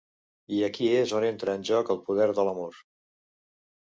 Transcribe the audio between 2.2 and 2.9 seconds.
de l'amor.